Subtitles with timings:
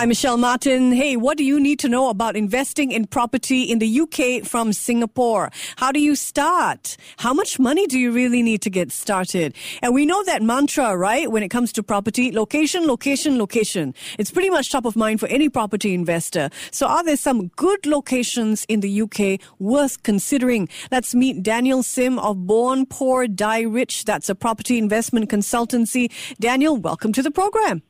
[0.00, 0.92] I'm Michelle Martin.
[0.92, 4.72] Hey, what do you need to know about investing in property in the UK from
[4.72, 5.50] Singapore?
[5.76, 6.96] How do you start?
[7.18, 9.54] How much money do you really need to get started?
[9.82, 11.30] And we know that mantra, right?
[11.30, 13.92] When it comes to property, location, location, location.
[14.18, 16.48] It's pretty much top of mind for any property investor.
[16.70, 20.70] So are there some good locations in the UK worth considering?
[20.90, 24.06] Let's meet Daniel Sim of Born Poor Die Rich.
[24.06, 26.10] That's a property investment consultancy.
[26.40, 27.82] Daniel, welcome to the program.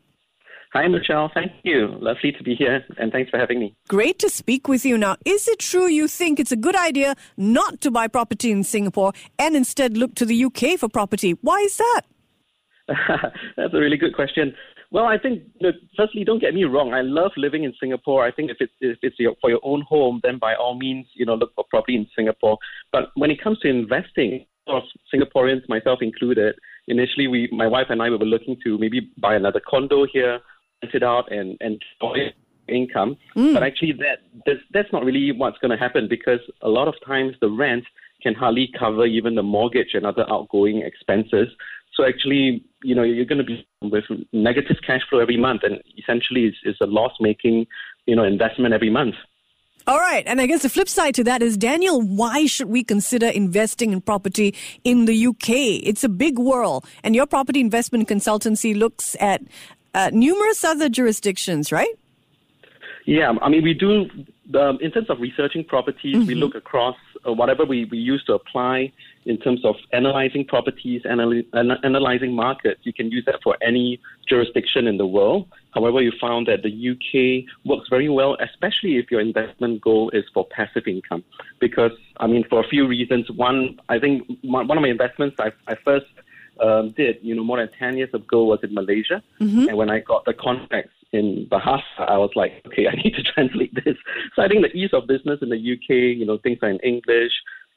[0.72, 1.28] Hi, Michelle.
[1.34, 1.88] Thank you.
[2.00, 3.74] Lovely to be here, and thanks for having me.
[3.88, 4.96] Great to speak with you.
[4.96, 8.62] Now, is it true you think it's a good idea not to buy property in
[8.62, 11.32] Singapore and instead look to the UK for property?
[11.40, 12.02] Why is that?
[13.56, 14.54] That's a really good question.
[14.92, 16.94] Well, I think, you know, firstly, don't get me wrong.
[16.94, 18.24] I love living in Singapore.
[18.24, 21.06] I think if it's, if it's your, for your own home, then by all means,
[21.14, 22.58] you know, look for property in Singapore.
[22.92, 24.82] But when it comes to investing, of
[25.12, 26.54] Singaporeans, myself included,
[26.86, 30.40] initially, we, my wife and I, we were looking to maybe buy another condo here
[30.82, 32.32] rent it out and and enjoy
[32.68, 33.16] income.
[33.36, 33.54] Mm.
[33.54, 36.94] But actually, that that's, that's not really what's going to happen because a lot of
[37.06, 37.84] times the rent
[38.22, 41.48] can hardly cover even the mortgage and other outgoing expenses.
[41.94, 45.82] So actually, you know, you're going to be with negative cash flow every month, and
[45.98, 47.66] essentially, it's, it's a loss-making,
[48.06, 49.16] you know, investment every month.
[49.86, 50.22] All right.
[50.26, 53.92] And I guess the flip side to that is, Daniel, why should we consider investing
[53.92, 55.48] in property in the UK?
[55.82, 59.42] It's a big world, and your property investment consultancy looks at
[59.94, 61.94] uh, numerous other jurisdictions, right?
[63.06, 64.08] Yeah, I mean, we do,
[64.58, 66.26] um, in terms of researching properties, mm-hmm.
[66.26, 68.92] we look across uh, whatever we, we use to apply
[69.24, 71.44] in terms of analyzing properties, analy-
[71.84, 72.80] analyzing markets.
[72.84, 75.48] You can use that for any jurisdiction in the world.
[75.72, 80.24] However, you found that the UK works very well, especially if your investment goal is
[80.32, 81.22] for passive income.
[81.60, 83.30] Because, I mean, for a few reasons.
[83.30, 86.06] One, I think one of my investments I, I first
[86.62, 89.22] um, did, you know, more than 10 years ago was in Malaysia.
[89.40, 89.68] Mm-hmm.
[89.68, 93.22] And when I got the contacts in Bahasa, I was like, okay, I need to
[93.22, 93.96] translate this.
[94.36, 96.80] So I think the ease of business in the UK, you know, things are in
[96.80, 97.32] English.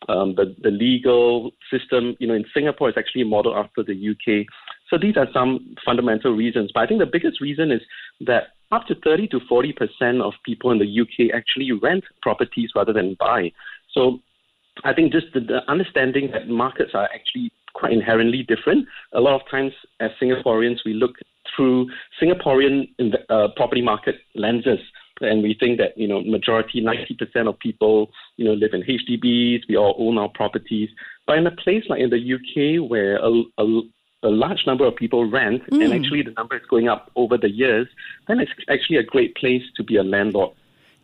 [0.10, 4.46] Um, the, the legal system, you know, in Singapore is actually modeled after the UK.
[4.90, 6.72] So these are some fundamental reasons.
[6.74, 7.82] But I think the biggest reason is
[8.22, 12.92] that up to 30 to 40% of people in the UK actually rent properties rather
[12.92, 13.54] than buy.
[13.94, 14.20] So
[14.84, 18.88] I think just the, the understanding that markets are actually quite inherently different.
[19.14, 21.16] A lot of times, as Singaporeans, we look
[21.56, 21.90] through
[22.22, 22.88] Singaporean
[23.30, 24.80] uh, property market lenses,
[25.22, 28.84] and we think that you know majority, ninety percent of people, you know, live in
[28.84, 29.62] HDBs.
[29.68, 30.90] We all own our properties.
[31.26, 33.82] But in a place like in the UK, where a, a
[34.24, 35.84] a large number of people rent, mm.
[35.84, 37.88] and actually the number is going up over the years,
[38.28, 40.52] then it's actually a great place to be a landlord.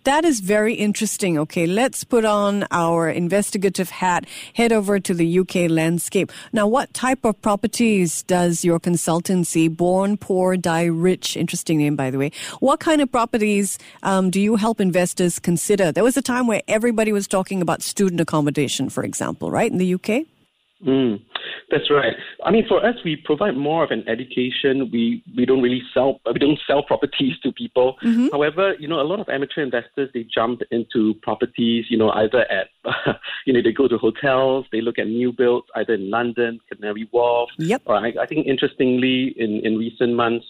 [0.06, 1.38] That is very interesting.
[1.38, 6.32] Okay, let's put on our investigative hat, head over to the UK landscape.
[6.54, 12.12] Now, what type of properties does your consultancy, Born Poor Die Rich, interesting name by
[12.12, 15.92] the way, what kind of properties um, do you help investors consider?
[15.92, 19.80] There was a time where everybody was talking about student accommodation, for example, right, in
[19.80, 20.26] the UK?
[20.86, 21.22] Mm,
[21.70, 22.14] that's right.
[22.46, 24.90] I mean, for us, we provide more of an education.
[24.94, 27.98] We we don't really sell we don't sell properties to people.
[28.02, 28.28] Mm-hmm.
[28.32, 31.86] However, you know, a lot of amateur investors they jump into properties.
[31.90, 32.70] You know, either at
[33.46, 37.10] you know they go to hotels, they look at new builds either in London, Canary
[37.12, 37.50] Wharf.
[37.58, 37.82] Yep.
[37.86, 40.46] Or I, I think interestingly, in in recent months,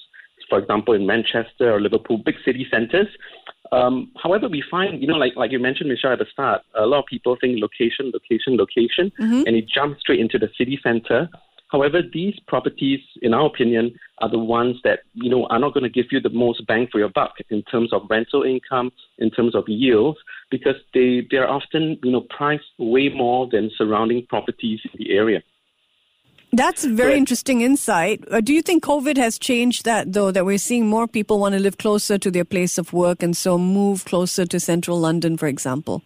[0.48, 3.08] for example, in Manchester or Liverpool, big city centres,
[3.72, 6.86] um, however, we find, you know, like like you mentioned, Michelle, at the start, a
[6.86, 9.44] lot of people think location, location, location, mm-hmm.
[9.46, 11.30] and it jumps straight into the city center.
[11.72, 15.84] However, these properties, in our opinion, are the ones that you know are not going
[15.84, 19.30] to give you the most bang for your buck in terms of rental income, in
[19.30, 20.18] terms of yields,
[20.50, 25.12] because they they are often you know priced way more than surrounding properties in the
[25.12, 25.42] area.
[26.52, 28.24] That's very interesting insight.
[28.32, 31.54] Uh, do you think COVID has changed that, though, that we're seeing more people want
[31.54, 35.38] to live closer to their place of work and so move closer to central London,
[35.38, 36.02] for example?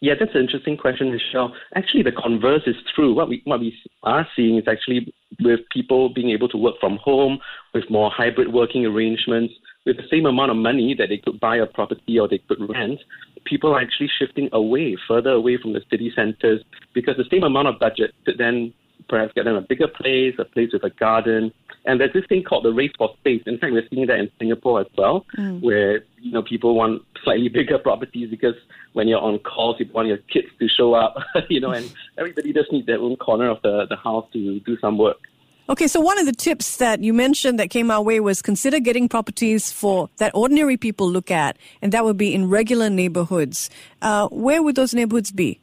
[0.00, 1.54] Yeah, that's an interesting question, Michelle.
[1.74, 3.12] Actually, the converse is true.
[3.14, 3.74] What we what we
[4.04, 5.12] are seeing is actually
[5.42, 7.40] with people being able to work from home,
[7.74, 9.54] with more hybrid working arrangements,
[9.86, 12.60] with the same amount of money that they could buy a property or they could
[12.68, 13.00] rent,
[13.44, 16.62] people are actually shifting away, further away from the city centres,
[16.94, 18.72] because the same amount of budget could then
[19.08, 21.52] perhaps get them a bigger place, a place with a garden.
[21.84, 23.42] And there's this thing called the race for space.
[23.46, 25.62] In fact, we're seeing that in Singapore as well, mm.
[25.62, 28.54] where you know people want slightly bigger properties because
[28.92, 31.16] when you're on calls, you want your kids to show up,
[31.48, 34.76] you know, and everybody just needs their own corner of the, the house to do
[34.78, 35.18] some work.
[35.70, 38.80] Okay, so one of the tips that you mentioned that came our way was consider
[38.80, 43.68] getting properties for that ordinary people look at, and that would be in regular neighborhoods.
[44.00, 45.60] Uh, where would those neighborhoods be?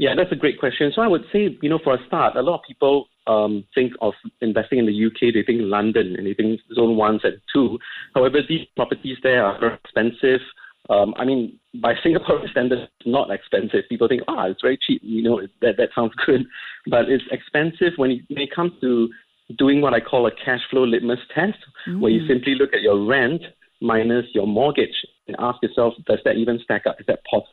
[0.00, 0.90] Yeah, that's a great question.
[0.94, 3.92] So I would say, you know, for a start, a lot of people um, think
[4.00, 5.34] of investing in the UK.
[5.34, 7.78] They think London and they think Zone One and Two.
[8.14, 10.40] However, these properties there are very expensive.
[10.88, 13.84] Um, I mean, by Singapore standards, it's not expensive.
[13.90, 15.02] People think, ah, oh, it's very cheap.
[15.04, 16.46] You know, that that sounds good,
[16.86, 19.10] but it's expensive when it, when it comes to
[19.58, 22.00] doing what I call a cash flow litmus test, mm.
[22.00, 22.28] where you mm.
[22.28, 23.42] simply look at your rent
[23.82, 26.98] minus your mortgage and ask yourself, does that even stack up?
[27.00, 27.52] Is that positive?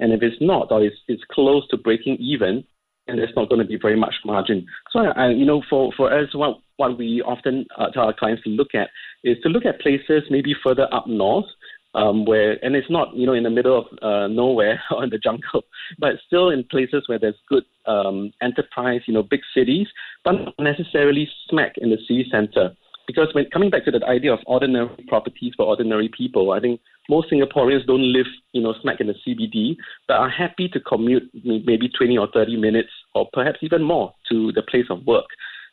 [0.00, 2.64] And if it's not, or it's, it's close to breaking even,
[3.06, 4.66] and there's not going to be very much margin.
[4.90, 8.42] So, I, you know, for, for us, what, what we often uh, tell our clients
[8.44, 8.88] to look at
[9.24, 11.46] is to look at places maybe further up north
[11.94, 15.10] um, where and it's not you know in the middle of uh, nowhere or in
[15.10, 15.64] the jungle,
[15.98, 19.88] but still in places where there's good um, enterprise, you know, big cities,
[20.24, 22.74] but not necessarily smack in the city center.
[23.10, 26.80] Because when coming back to that idea of ordinary properties for ordinary people, I think
[27.08, 29.76] most Singaporeans don't live, you know, smack in the CBD,
[30.06, 34.52] but are happy to commute maybe 20 or 30 minutes, or perhaps even more, to
[34.52, 35.24] the place of work.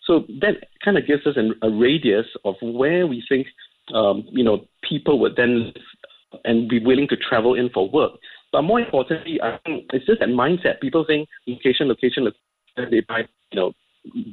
[0.07, 3.45] So that kind of gives us an, a radius of where we think,
[3.93, 5.73] um, you know, people would then
[6.43, 8.13] and be willing to travel in for work.
[8.51, 10.81] But more importantly, I think it's just that mindset.
[10.81, 12.91] People think location, location, location.
[12.91, 13.73] They buy, you know,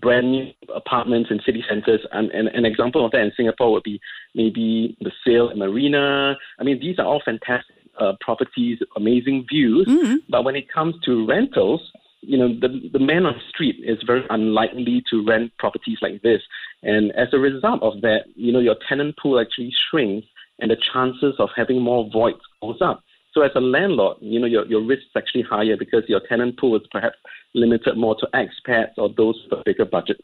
[0.00, 2.00] brand new apartments in city centers.
[2.12, 4.00] And, and an example of that in Singapore would be
[4.34, 6.36] maybe the sale Sail Marina.
[6.58, 9.86] I mean, these are all fantastic uh, properties, amazing views.
[9.86, 10.16] Mm-hmm.
[10.28, 11.80] But when it comes to rentals,
[12.20, 16.22] you know, the, the man on the street is very unlikely to rent properties like
[16.22, 16.40] this.
[16.82, 20.26] And as a result of that, you know, your tenant pool actually shrinks
[20.58, 23.02] and the chances of having more voids goes up.
[23.34, 26.58] So as a landlord, you know, your, your risk is actually higher because your tenant
[26.58, 27.16] pool is perhaps
[27.52, 30.20] limited more to expats or those with a bigger budget.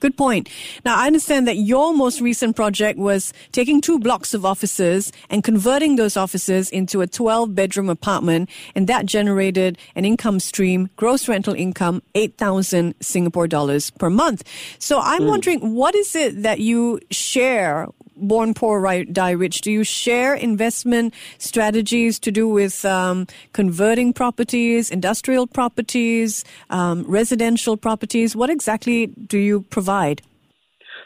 [0.00, 0.50] Good point.
[0.84, 5.42] Now, I understand that your most recent project was taking two blocks of offices and
[5.42, 11.26] converting those offices into a 12 bedroom apartment, and that generated an income stream, gross
[11.26, 14.44] rental income, 8,000 Singapore dollars per month.
[14.78, 15.28] So I'm mm.
[15.28, 21.14] wondering, what is it that you share Born Poor, Die Rich, do you share investment
[21.38, 28.36] strategies to do with um, converting properties, industrial properties, um, residential properties?
[28.36, 30.22] What exactly do you provide?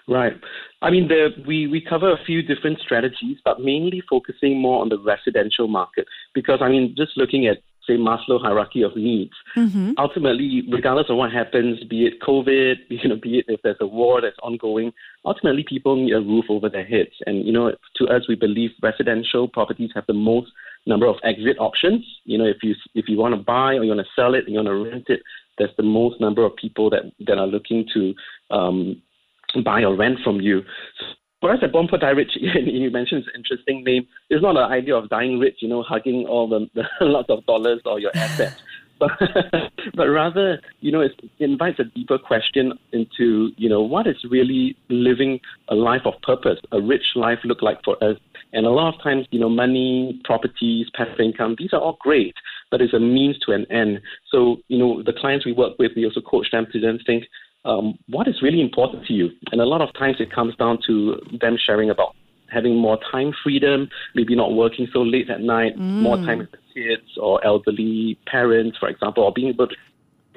[0.06, 0.34] Right.
[0.80, 4.88] I mean, the, we, we cover a few different strategies, but mainly focusing more on
[4.88, 6.06] the residential market.
[6.34, 7.58] Because, I mean, just looking at
[7.88, 9.32] say Maslow hierarchy of needs.
[9.56, 9.92] Mm-hmm.
[9.98, 13.86] Ultimately, regardless of what happens, be it COVID, you know, be it if there's a
[13.86, 14.92] war that's ongoing,
[15.24, 17.14] ultimately people need a roof over their heads.
[17.26, 20.52] And you know, to us, we believe residential properties have the most
[20.86, 22.04] number of exit options.
[22.24, 24.44] You know, if you if you want to buy or you want to sell it
[24.44, 25.22] and you want to rent it,
[25.58, 28.14] there's the most number of people that that are looking to
[28.50, 29.02] um,
[29.64, 30.62] buy or rent from you.
[31.42, 34.06] Us at Die Rich, you mentioned it's an interesting name.
[34.28, 37.46] It's not an idea of dying rich, you know, hugging all the, the lots of
[37.46, 38.60] dollars or your assets.
[38.98, 39.12] but
[39.94, 44.76] but rather, you know, it invites a deeper question into, you know, what is really
[44.88, 45.38] living
[45.68, 48.16] a life of purpose, a rich life look like for us.
[48.52, 52.34] And a lot of times, you know, money, properties, passive income, these are all great,
[52.70, 54.00] but it's a means to an end.
[54.32, 57.24] So, you know, the clients we work with, we also coach them to then think,
[57.68, 59.28] um, what is really important to you.
[59.52, 62.16] And a lot of times it comes down to them sharing about
[62.50, 66.00] having more time freedom, maybe not working so late at night, mm.
[66.00, 69.76] more time with the kids or elderly parents, for example, or being able to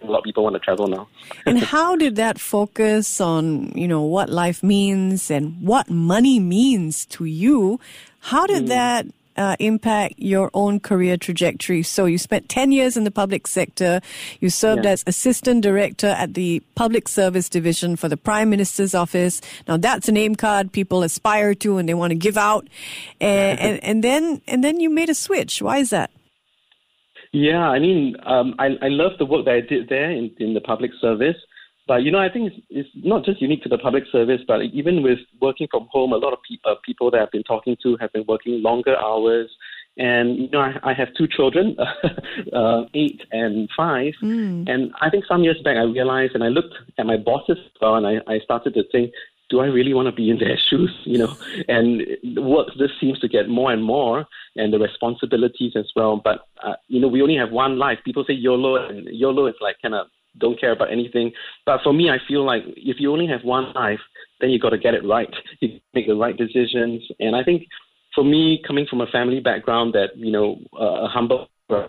[0.04, 1.08] a lot of people want to travel now.
[1.46, 7.06] and how did that focus on, you know, what life means and what money means
[7.06, 7.80] to you?
[8.20, 8.68] How did mm.
[8.70, 9.06] that
[9.38, 11.84] uh, impact your own career trajectory?
[11.84, 14.02] So you spent 10 years in the public sector.
[14.40, 14.92] You served yeah.
[14.92, 19.42] as assistant director at the public service division for the prime minister's office.
[19.68, 22.68] Now that's a name card people aspire to and they want to give out.
[23.22, 25.62] And, and, and then, and then you made a switch.
[25.62, 26.10] Why is that?
[27.32, 30.54] Yeah, I mean, um, I, I love the work that I did there in, in
[30.54, 31.38] the public service.
[31.88, 34.62] But you know, I think it's, it's not just unique to the public service, but
[34.62, 37.76] even with working from home, a lot of pe- uh, people that I've been talking
[37.84, 39.50] to have been working longer hours.
[39.98, 41.76] And you know, I, I have two children,
[42.54, 44.14] uh, eight and five.
[44.22, 44.70] Mm.
[44.70, 47.72] And I think some years back, I realized, and I looked at my bosses as
[47.82, 49.12] well, and I, I started to think,
[49.50, 50.96] do I really want to be in their shoes?
[51.04, 52.04] You know, and
[52.38, 56.22] work just seems to get more and more, and the responsibilities as well.
[56.24, 58.00] But uh, you know, we only have one life.
[58.06, 60.08] People say YOLO, and YOLO is like kind of
[60.38, 61.32] don't care about anything.
[61.66, 64.00] But for me, I feel like if you only have one life,
[64.40, 65.30] then you got to get it right.
[65.60, 67.04] You make the right decisions.
[67.20, 67.68] And I think
[68.16, 71.88] for me, coming from a family background that you know, uh, a humble, uh,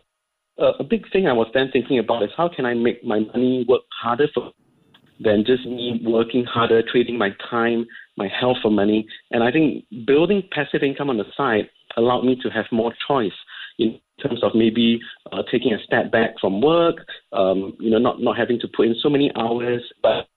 [0.58, 3.64] a big thing I was then thinking about is how can I make my money
[3.68, 4.52] work harder for
[5.20, 9.06] than just me working harder, trading my time, my health for money.
[9.30, 13.32] And I think building passive income on the side allowed me to have more choice
[13.78, 15.00] in terms of maybe
[15.32, 16.96] uh, taking a step back from work,
[17.32, 20.28] um, you know, not, not having to put in so many hours, but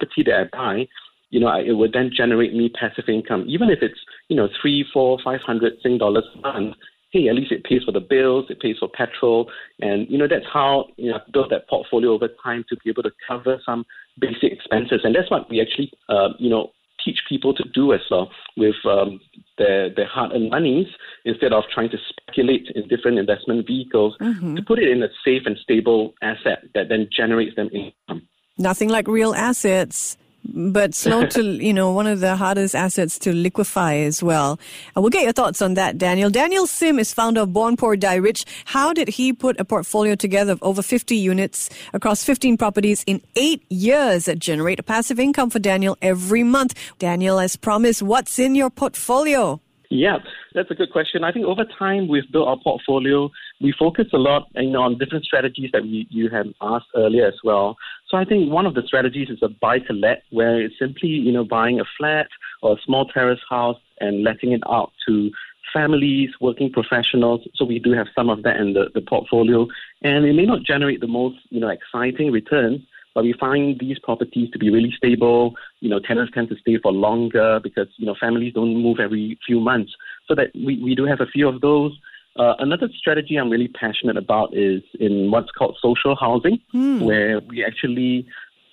[0.00, 0.88] property that I buy,
[1.30, 4.48] you know, I, it would then generate me passive income, even if it's, you know,
[4.60, 6.76] three, four, five hundred Sing dollars a month.
[7.12, 10.28] Hey, at least it pays for the bills, it pays for petrol, and you know
[10.28, 13.60] that's how you know I've built that portfolio over time to be able to cover
[13.66, 13.84] some
[14.20, 16.70] basic expenses, and that's what we actually, uh, you know,
[17.04, 19.20] teach people to do as well with um,
[19.58, 20.86] their their hard-earned monies
[21.24, 24.56] instead of trying to speculate in different investment vehicles mm-hmm.
[24.56, 28.26] to put it in a safe and stable asset that then generates them income.
[28.58, 33.32] Nothing like real assets but slow to, you know, one of the hardest assets to
[33.32, 34.58] liquefy as well.
[34.96, 36.30] Uh, we'll get your thoughts on that, Daniel.
[36.30, 38.44] Daniel Sim is founder of Born Poor Die Rich.
[38.66, 43.22] How did he put a portfolio together of over 50 units across 15 properties in
[43.36, 46.74] eight years that generate a passive income for Daniel every month?
[46.98, 49.60] Daniel, has promised, what's in your portfolio?
[49.92, 50.18] Yeah,
[50.54, 51.24] that's a good question.
[51.24, 53.28] I think over time we've built our portfolio.
[53.60, 57.26] We focus a lot you know, on different strategies that we, you have asked earlier
[57.26, 57.76] as well.
[58.08, 61.08] So I think one of the strategies is a buy to let, where it's simply
[61.08, 62.28] you know buying a flat
[62.62, 65.30] or a small terrace house and letting it out to
[65.72, 67.40] families, working professionals.
[67.56, 69.66] So we do have some of that in the, the portfolio,
[70.02, 72.80] and it may not generate the most you know exciting returns,
[73.14, 75.54] but we find these properties to be really stable.
[75.80, 79.38] You know, tenants tend to stay for longer because, you know, families don't move every
[79.46, 79.92] few months.
[80.28, 81.92] So that we, we do have a few of those.
[82.36, 87.00] Uh, another strategy I'm really passionate about is in what's called social housing, hmm.
[87.00, 88.26] where we actually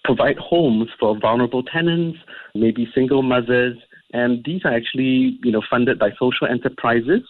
[0.03, 2.19] provide homes for vulnerable tenants,
[2.53, 3.77] maybe single mothers,
[4.13, 7.21] and these are actually, you know, funded by social enterprises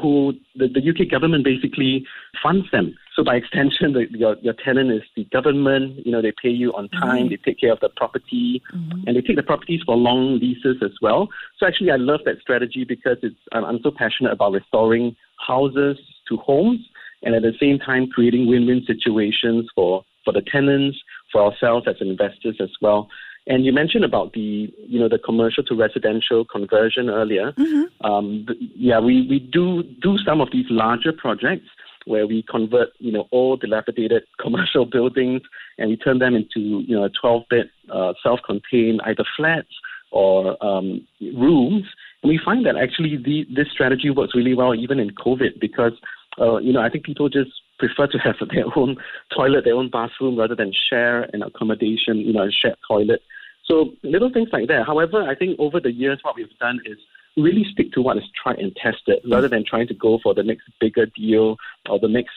[0.00, 2.06] who the, the UK government basically
[2.42, 2.94] funds them.
[3.14, 6.04] So by extension, the, your, your tenant is the government.
[6.06, 7.24] You know, they pay you on time.
[7.24, 7.28] Mm-hmm.
[7.28, 9.06] They take care of the property, mm-hmm.
[9.06, 11.28] and they take the properties for long leases as well.
[11.58, 15.14] So actually, I love that strategy because it's I'm, I'm so passionate about restoring
[15.46, 16.80] houses to homes,
[17.22, 20.98] and at the same time creating win-win situations for for the tenants,
[21.32, 23.08] for ourselves as investors as well.
[23.46, 27.52] And you mentioned about the, you know, the commercial to residential conversion earlier.
[27.52, 28.06] Mm-hmm.
[28.06, 28.46] Um,
[28.76, 31.66] yeah, we, we do do some of these larger projects
[32.04, 35.42] where we convert, you know, all dilapidated commercial buildings
[35.78, 39.68] and we turn them into, you know, a 12-bed uh, self-contained either flats
[40.12, 41.06] or um,
[41.36, 41.84] rooms.
[42.22, 45.92] And we find that actually the, this strategy works really well even in COVID because,
[46.40, 47.50] uh, you know, I think people just
[47.82, 48.96] prefer to have their own
[49.36, 53.20] toilet, their own bathroom, rather than share an accommodation, you know, a shared toilet.
[53.64, 54.86] So little things like that.
[54.86, 56.98] However, I think over the years, what we've done is
[57.36, 60.42] really stick to what is tried and tested, rather than trying to go for the
[60.42, 61.56] next bigger deal
[61.88, 62.34] or the next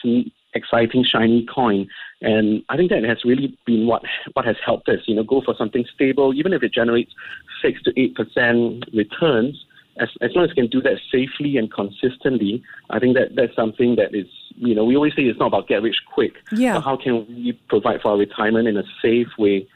[0.54, 1.86] exciting shiny coin.
[2.22, 5.00] And I think that has really been what what has helped us.
[5.06, 7.12] You know, go for something stable, even if it generates
[7.62, 9.65] six to eight percent returns
[9.98, 13.54] as, as long as we can do that safely and consistently, I think that that's
[13.54, 14.26] something that is,
[14.56, 16.34] you know, we always say it's not about get rich quick.
[16.52, 16.74] Yeah.
[16.74, 19.66] But how can we provide for our retirement in a safe way?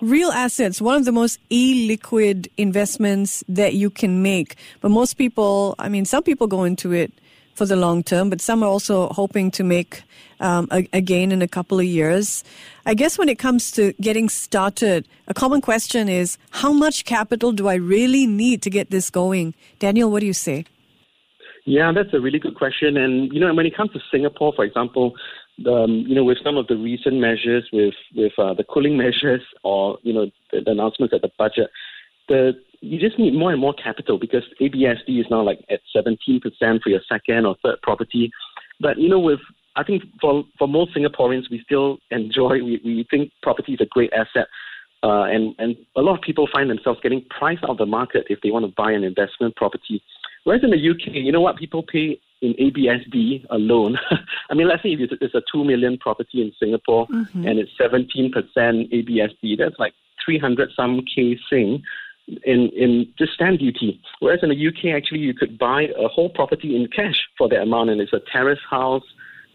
[0.00, 4.56] Real assets, one of the most illiquid investments that you can make.
[4.80, 7.12] But most people, I mean, some people go into it
[7.54, 10.02] for the long term, but some are also hoping to make
[10.40, 12.44] um, a, a, gain in a couple of years.
[12.84, 17.52] I guess when it comes to getting started, a common question is how much capital
[17.52, 19.54] do I really need to get this going?
[19.78, 20.66] Daniel, what do you say?
[21.64, 22.96] Yeah, that's a really good question.
[22.96, 25.14] And, you know, when it comes to Singapore, for example,
[25.66, 29.42] um, you know, with some of the recent measures, with with uh, the cooling measures,
[29.62, 31.70] or you know, the, the announcements at the budget,
[32.28, 32.52] the
[32.84, 36.42] you just need more and more capital because ABSD is now like at 17%
[36.82, 38.30] for your second or third property.
[38.78, 39.40] But, you know, with
[39.76, 43.86] I think for, for most Singaporeans, we still enjoy, we, we think property is a
[43.86, 44.46] great asset.
[45.02, 48.26] Uh, and, and a lot of people find themselves getting priced out of the market
[48.30, 50.02] if they want to buy an investment property.
[50.44, 51.56] Whereas in the UK, you know what?
[51.56, 53.98] People pay in ABSD alone.
[54.50, 57.46] I mean, let's say if it's a 2 million property in Singapore mm-hmm.
[57.46, 61.82] and it's 17% ABSD, that's like 300 some K Sing
[62.26, 64.00] in, in just stamp duty.
[64.20, 67.62] Whereas in the UK, actually, you could buy a whole property in cash for that
[67.62, 69.04] amount, and it's a terrace house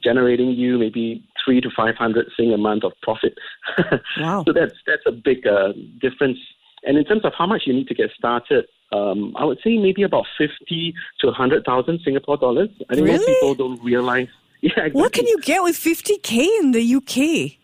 [0.03, 3.33] generating you maybe three to five hundred sing a month of profit.
[4.17, 4.43] wow!
[4.45, 6.37] so that's that's a big uh, difference.
[6.83, 9.77] And in terms of how much you need to get started, um, I would say
[9.77, 12.69] maybe about fifty to a hundred thousand Singapore dollars.
[12.89, 13.17] I think really?
[13.17, 14.27] most people don't realize.
[14.61, 15.01] Yeah, exactly.
[15.01, 17.59] What can you get with fifty k in the UK?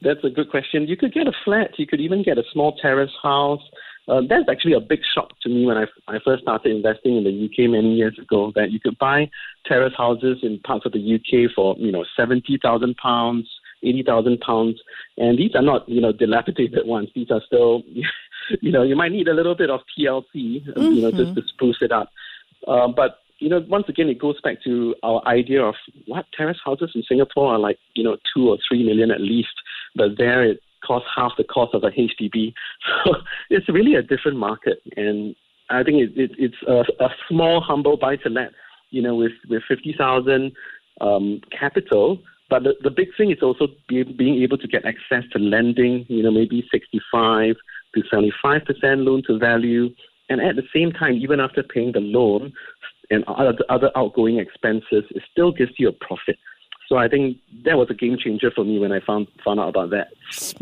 [0.00, 0.86] That's a good question.
[0.88, 1.78] You could get a flat.
[1.78, 3.60] You could even get a small terrace house.
[4.08, 7.24] Uh, that's actually a big shock to me when I, I first started investing in
[7.24, 8.52] the UK many years ago.
[8.54, 9.30] That you could buy
[9.66, 13.48] terrace houses in parts of the UK for you know seventy thousand pounds,
[13.82, 14.80] eighty thousand pounds,
[15.18, 17.08] and these are not you know dilapidated ones.
[17.14, 17.82] These are still,
[18.60, 20.80] you know, you might need a little bit of TLC, mm-hmm.
[20.80, 22.10] you know, just to spruce it up.
[22.68, 25.74] Uh, but you know, once again, it goes back to our idea of
[26.06, 29.54] what terrace houses in Singapore are like, you know, two or three million at least,
[29.94, 32.52] but there it costs half the cost of a HDB.
[33.04, 33.14] So
[33.50, 35.34] it's really a different market, and
[35.70, 38.50] I think it, it, it's a, a small, humble buy to let,
[38.90, 40.52] you know, with with fifty thousand
[41.00, 42.18] um, capital.
[42.48, 46.06] But the, the big thing is also be, being able to get access to lending,
[46.08, 47.56] you know, maybe 65
[47.94, 48.62] to 75%
[49.04, 49.88] loan to value.
[50.28, 52.52] And at the same time, even after paying the loan,
[53.10, 56.38] and other, other outgoing expenses, it still gives you a profit.
[56.88, 59.70] So I think that was a game changer for me when I found found out
[59.70, 60.08] about that.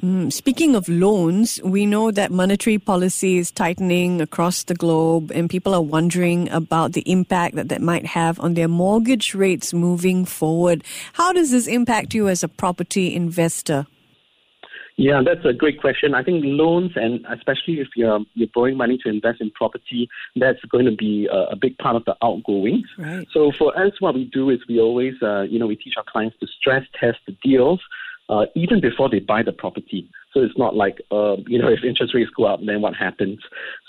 [0.03, 5.51] Mm, speaking of loans, we know that monetary policy is tightening across the globe, and
[5.51, 10.25] people are wondering about the impact that that might have on their mortgage rates moving
[10.25, 10.83] forward.
[11.13, 13.87] How does this impact you as a property investor?
[14.97, 16.15] Yeah, that's a great question.
[16.15, 20.65] I think loans, and especially if you're you're borrowing money to invest in property, that's
[20.67, 22.87] going to be a, a big part of the outgoings.
[22.97, 23.27] Right.
[23.33, 26.05] So for us, what we do is we always, uh, you know, we teach our
[26.07, 27.81] clients to stress test the deals
[28.29, 30.09] uh, even before they buy the property.
[30.33, 33.41] So it's not like, uh, you know, if interest rates go up, then what happens?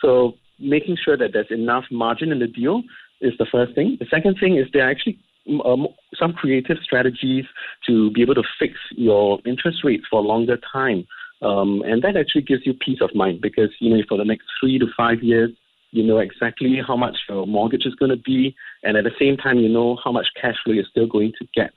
[0.01, 2.83] So making sure that there's enough margin in the deal
[3.21, 3.97] is the first thing.
[4.00, 5.19] The second thing is they're actually
[5.63, 5.87] um,
[6.17, 7.45] some creative strategies
[7.87, 11.05] to be able to fix your interest rates for a longer time.
[11.41, 14.45] Um, and that actually gives you peace of mind because, you know, for the next
[14.59, 15.51] three to five years,
[15.91, 18.55] you know exactly how much your mortgage is going to be.
[18.83, 21.47] And at the same time, you know how much cash flow you're still going to
[21.53, 21.71] get.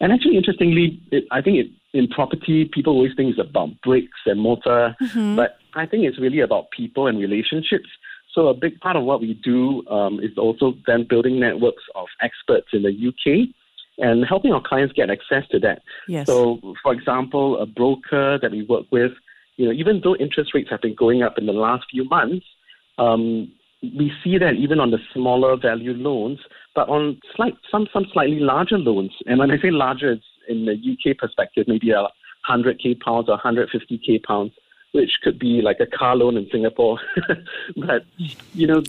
[0.00, 4.20] And actually, interestingly, it, I think it, in property, people always think it's about bricks
[4.26, 5.36] and mortar, mm-hmm.
[5.36, 7.88] but I think it's really about people and relationships.
[8.36, 12.06] So a big part of what we do um, is also then building networks of
[12.20, 13.48] experts in the UK
[13.98, 15.80] and helping our clients get access to that.
[16.06, 16.26] Yes.
[16.26, 19.12] So, for example, a broker that we work with,
[19.56, 22.44] you know, even though interest rates have been going up in the last few months,
[22.98, 23.50] um,
[23.82, 26.38] we see that even on the smaller value loans,
[26.74, 29.12] but on slight, some some slightly larger loans.
[29.26, 32.06] And when I say larger, it's in the UK perspective, maybe a
[32.50, 34.52] 100k pounds or 150k pounds
[34.96, 36.98] which could be like a car loan in Singapore.
[37.76, 38.04] but
[38.54, 38.82] you know,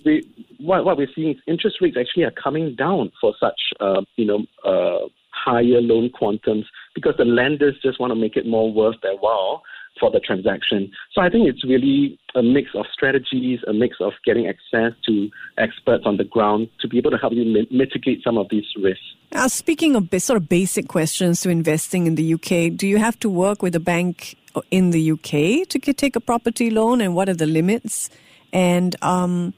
[0.60, 4.26] what what we're seeing is interest rates actually are coming down for such uh, you
[4.26, 6.66] know uh, higher loan quantums
[6.96, 9.64] because the lenders just want to make it more worth their while
[10.00, 10.92] for the transaction.
[11.14, 15.30] So I think it's really a mix of strategies, a mix of getting access to
[15.58, 18.66] experts on the ground to be able to help you mi- mitigate some of these
[18.82, 19.04] risks.
[19.32, 23.20] Now, speaking of sort of basic questions to investing in the UK, do you have
[23.20, 24.38] to work with a bank
[24.72, 28.10] in the UK to take a property loan, and what are the limits?
[28.54, 29.54] And um,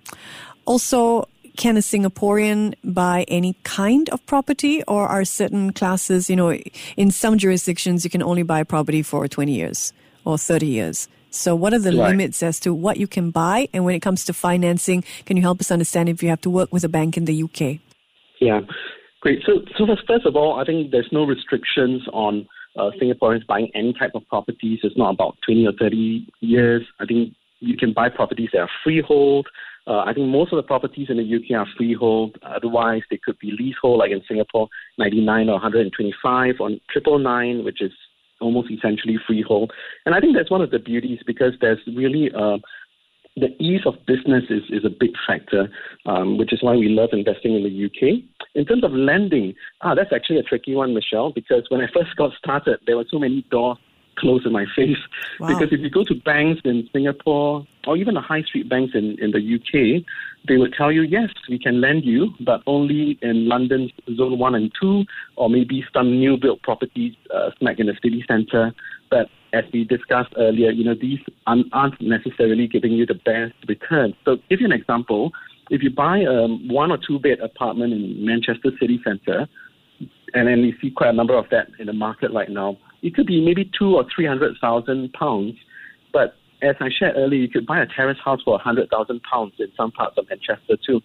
[0.65, 6.51] also, can a Singaporean buy any kind of property, or are certain classes, you know,
[6.95, 9.93] in some jurisdictions, you can only buy property for 20 years
[10.25, 11.07] or 30 years?
[11.31, 12.09] So, what are the right.
[12.09, 13.69] limits as to what you can buy?
[13.73, 16.49] And when it comes to financing, can you help us understand if you have to
[16.49, 17.79] work with a bank in the UK?
[18.39, 18.61] Yeah,
[19.21, 19.43] great.
[19.45, 23.93] So, so first of all, I think there's no restrictions on uh, Singaporeans buying any
[23.93, 24.79] type of properties.
[24.83, 26.83] It's not about 20 or 30 years.
[26.99, 29.47] I think you can buy properties that are freehold.
[29.87, 32.37] Uh, I think most of the properties in the UK are freehold.
[32.43, 37.81] Otherwise, they could be leasehold, like in Singapore, 99 or 125, on triple nine, which
[37.81, 37.91] is
[38.39, 39.71] almost essentially freehold.
[40.05, 42.57] And I think that's one of the beauties because there's really uh,
[43.39, 45.69] the ease of business is, is a big factor,
[46.05, 48.23] um, which is why we love investing in the UK.
[48.55, 52.15] In terms of lending, ah, that's actually a tricky one, Michelle, because when I first
[52.15, 53.77] got started, there were so many doors
[54.19, 54.97] closed in my face.
[55.39, 55.47] Wow.
[55.47, 59.17] Because if you go to banks in Singapore or even the high street banks in,
[59.19, 60.03] in the UK,
[60.47, 64.55] they would tell you, yes, we can lend you, but only in London's Zone 1
[64.55, 65.05] and 2,
[65.37, 68.73] or maybe some new built properties uh, smack in the city centre.
[69.09, 74.13] But as we discussed earlier, you know, these aren't necessarily giving you the best return.
[74.25, 75.31] So, give you an example.
[75.69, 79.47] If you buy a one or two bed apartment in Manchester city centre,
[80.33, 83.15] and then you see quite a number of that in the market right now, it
[83.15, 85.55] could be maybe two or three hundred thousand pounds.
[86.13, 89.21] But as I shared earlier, you could buy a terrace house for a hundred thousand
[89.23, 91.01] pounds in some parts of Manchester too.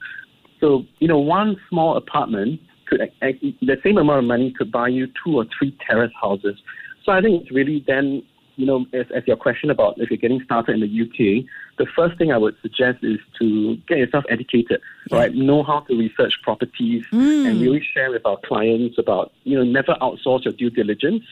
[0.61, 5.07] So, you know, one small apartment could the same amount of money could buy you
[5.25, 6.57] two or three terrace houses.
[7.05, 8.23] So I think it's really then
[8.57, 11.45] you know, as, as your question about if you're getting started in the UK,
[11.79, 15.19] the first thing I would suggest is to get yourself educated, yeah.
[15.19, 15.35] right?
[15.35, 17.49] Know how to research properties mm.
[17.49, 21.25] and really share with our clients about, you know, never outsource your due diligence.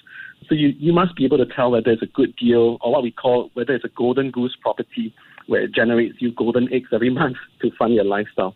[0.49, 3.03] So you, you must be able to tell whether it's a good deal or what
[3.03, 5.15] we call whether it's a golden goose property
[5.47, 8.55] where it generates you golden eggs every month to fund your lifestyle.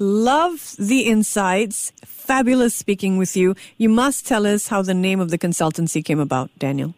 [0.00, 1.92] Love the insights.
[2.04, 3.54] Fabulous speaking with you.
[3.78, 6.94] You must tell us how the name of the consultancy came about, Daniel.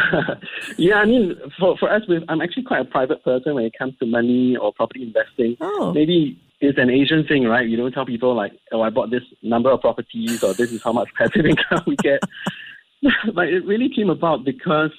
[0.78, 3.94] yeah, I mean, for, for us, I'm actually quite a private person when it comes
[3.98, 5.56] to money or property investing.
[5.60, 5.92] Oh.
[5.92, 7.68] Maybe it's an Asian thing, right?
[7.68, 10.82] You don't tell people like, oh, I bought this number of properties or this is
[10.82, 12.22] how much passive income we get.
[13.34, 14.92] but it really came about because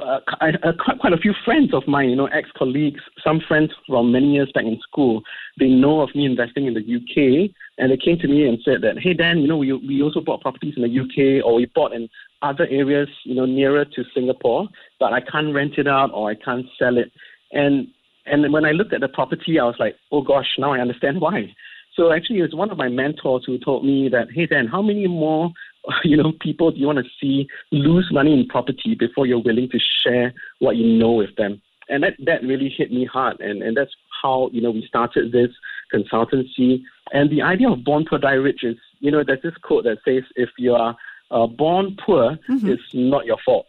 [0.00, 3.72] uh, I, uh, quite, quite a few friends of mine, you know, ex-colleagues, some friends
[3.86, 5.22] from many years back in school,
[5.58, 8.82] they know of me investing in the UK, and they came to me and said
[8.82, 11.66] that, hey Dan, you know, we we also bought properties in the UK, or we
[11.66, 12.08] bought in
[12.42, 14.68] other areas, you know, nearer to Singapore,
[15.00, 17.12] but I can't rent it out or I can't sell it.
[17.52, 17.88] And
[18.26, 21.20] and when I looked at the property, I was like, oh gosh, now I understand
[21.20, 21.54] why.
[21.94, 24.82] So actually, it was one of my mentors who told me that, hey Dan, how
[24.82, 25.50] many more
[26.04, 29.68] you know people do you want to see lose money in property before you're willing
[29.70, 31.60] to share what you know with them?
[31.88, 35.32] And that that really hit me hard, and and that's how you know we started
[35.32, 35.50] this
[35.94, 36.82] consultancy.
[37.12, 39.98] And the idea of born poor die rich is, you know, there's this quote that
[40.04, 40.96] says, if you are
[41.30, 42.68] uh, born poor, mm-hmm.
[42.68, 43.66] it's not your fault.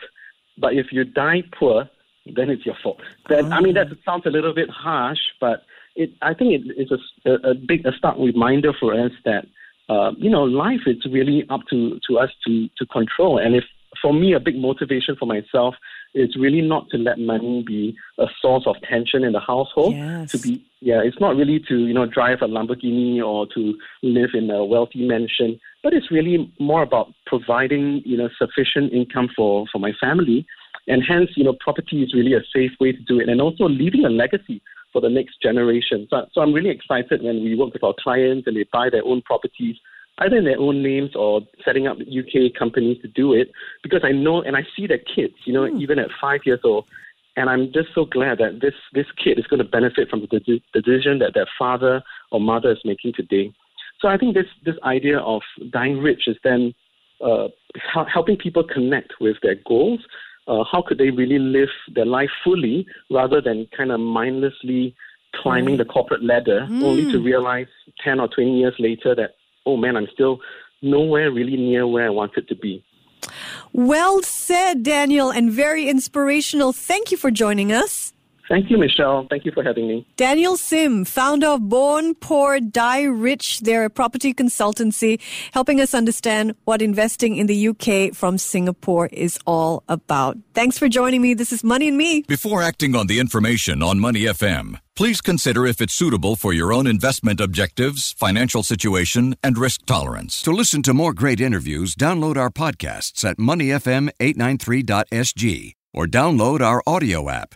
[0.57, 1.89] But if you die poor,
[2.35, 2.99] then it's your fault.
[3.29, 3.49] That, oh.
[3.49, 5.63] I mean, that sounds a little bit harsh, but
[5.95, 6.91] it, I think it is
[7.25, 9.45] a, a, big, a stark reminder for us that,
[9.89, 13.37] uh, you know, life is really up to, to us to, to control.
[13.37, 13.63] And if,
[14.01, 15.75] for me, a big motivation for myself
[16.13, 19.95] is really not to let money be a source of tension in the household.
[19.95, 20.31] Yes.
[20.31, 24.31] To be, yeah, it's not really to, you know, drive a Lamborghini or to live
[24.33, 29.65] in a wealthy mansion but it's really more about providing, you know, sufficient income for,
[29.71, 30.45] for my family.
[30.85, 33.69] And hence, you know, property is really a safe way to do it and also
[33.69, 36.05] leaving a legacy for the next generation.
[36.09, 39.05] So, so I'm really excited when we work with our clients and they buy their
[39.05, 39.77] own properties,
[40.17, 43.49] either in their own names or setting up UK companies to do it,
[43.81, 45.81] because I know and I see their kids, you know, mm.
[45.81, 46.83] even at five years old.
[47.37, 50.59] And I'm just so glad that this, this kid is going to benefit from the,
[50.73, 53.53] the decision that their father or mother is making today.
[53.99, 56.73] So I think this this idea of dying rich is then
[57.23, 57.47] uh,
[58.13, 59.99] helping people connect with their goals.
[60.47, 64.95] Uh, how could they really live their life fully rather than kind of mindlessly
[65.35, 65.79] climbing mm.
[65.79, 66.83] the corporate ladder mm.
[66.83, 67.67] only to realize
[68.03, 70.39] 10 or 20 years later that, oh man, I'm still
[70.81, 72.83] nowhere really near where I wanted to be.
[73.73, 76.71] Well said, Daniel, and very inspirational.
[76.71, 78.06] Thank you for joining us.
[78.49, 79.27] Thank you, Michelle.
[79.29, 80.07] Thank you for having me.
[80.15, 83.59] Daniel Sim, founder of Born Poor Die Rich.
[83.61, 85.19] They're a property consultancy
[85.51, 90.37] helping us understand what investing in the UK from Singapore is all about.
[90.53, 91.33] Thanks for joining me.
[91.33, 92.21] This is Money and Me.
[92.21, 96.71] Before acting on the information on Money FM, please consider if it's suitable for your
[96.71, 100.41] own investment objectives, financial situation, and risk tolerance.
[100.43, 107.29] To listen to more great interviews, download our podcasts at moneyfm893.sg or download our AWEDIO
[107.31, 107.55] app.